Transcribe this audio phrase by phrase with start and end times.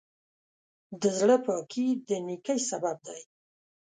[1.01, 3.21] د زړۀ پاکي د نیکۍ سبب دی.